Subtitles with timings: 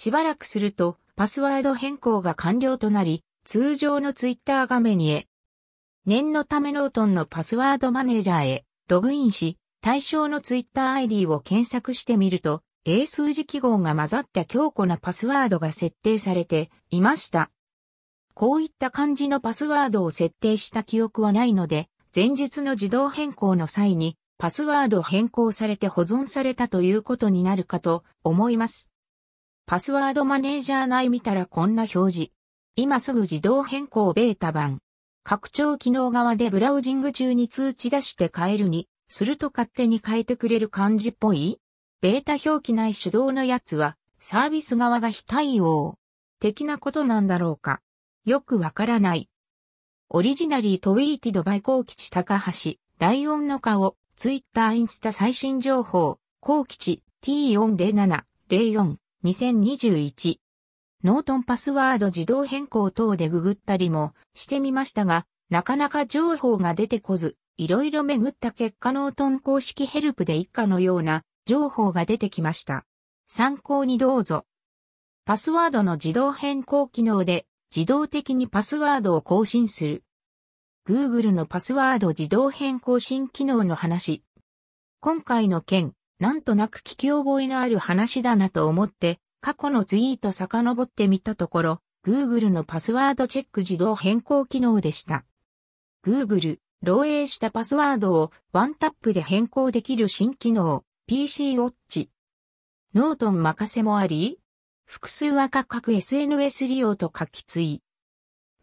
[0.00, 5.26] しばらくするとパスワード変更が完了となり、通常のツイッター画面へ。
[6.06, 17.50] 念のためノートンのパスワードマネージャーへログインし、対象のツイッター ID を検索してみると、英数字記号が混ざった強固なパスワードが設定されていました。
[18.34, 28.88] こういった感じのパスワードを設定した記憶はないので、前述の自動変更の際にパスワード変更されて保存されたということになるかと思います。
[29.68, 32.32] パスワードマネージャー内見たらこんな表示。
[32.74, 34.78] 今すぐ自動変更ベータ版。
[35.24, 41.60] 拡張機能側でブラウジング中に通知出して変えるに、すると勝手に変えてくれる感じっぽい？
[42.00, 45.98] ベータ表記内手動のやつは、サービス側が非対応。
[46.40, 47.82] 的なことなんだろうか？
[48.24, 49.28] よくわからない。
[50.08, 60.38] オリジナリートウィーティドバイコー吉高橋、ライオンの顔、ツイッターインスタ最新情報、コー吉 T407、04、2021。
[61.02, 72.86] ノートンパスワード自動変更等でググったりもしてみましたが、なかなか情報が出てこず、いろいろ巡った結果ノートン公式ヘルプで以下のような情報が出てきました。
[73.26, 74.46] 参考にどうぞ。
[75.24, 80.04] パスワードの自動変更機能で自動的にパスワードを更新する。
[80.86, 84.22] Google のパスワード自動変更新機能の話。
[85.00, 95.24] 今回の件、なんとなく聞き覚えのある話だなと思って過去のツイート遡ってみたところ、Google のパスワードチェック自動変更機能でした。
[96.04, 102.10] Google、漏洩したパスワードをワンタップで変更できる新機能、PC ウォッチ。
[102.94, 104.40] ノートン任せもあり、
[104.86, 107.82] 複数赤各 SNS 利用と書きツイ。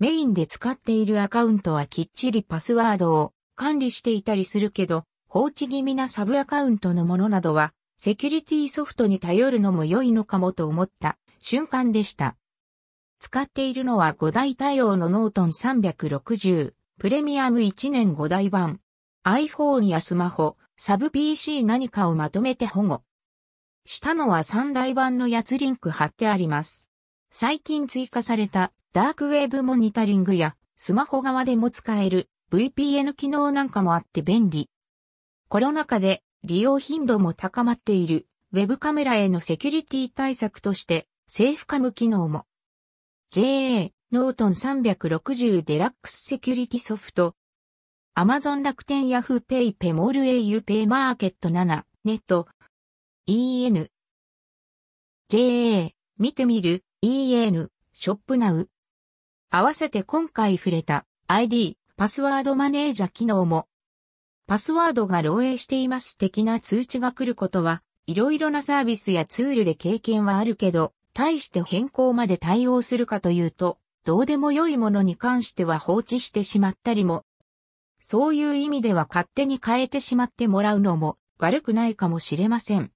[0.00, 12.36] メインで使っているアカウントはきっちりパスワードを管理していたりするけど、放置気味なサブアカウントのものなどはセキュリティソフトに頼るのも良いのかもと思った瞬間でした。
[13.18, 18.78] 使っているのは5台対応のノートン360、プレミアム1年5台版。
[19.24, 23.02] iPhone やスマホ、サブ PC 何かをまとめて保護。
[23.84, 26.86] 下のは3台版のやつリンク貼ってあります。
[27.32, 34.70] 最近追加されたダークウェーブモニタリングやスマホ側でも使える VPN 機能なんかもあって便利。
[35.54, 42.46] コロナ禍で利用頻度も高まっている Web カメラへのセキュリティ対策としてセーフカム機能も。
[43.30, 47.36] JA ノートン360デラックスセキュリティソフト。
[48.16, 52.48] Amazon 楽天 Yahoo Pay ペモール au Pay マーケット7ネット。
[53.28, 53.86] EN
[55.28, 56.82] JA 見てみる。
[57.00, 58.68] EN ショップナウ。
[59.50, 63.68] 合わせて今回触れた ID パスワードマネージャー機能も。
[64.46, 77.24] パスワードが漏洩しています的な通知が来ることは、いろいろなサービスやツールで経験はあるけど、対して変更まで対応するかというと、どうでも良いものに関しては放置してしまったりも、
[78.00, 82.90] そういう意味では勝手に変えてしまってもらうのも悪くないかもしれません。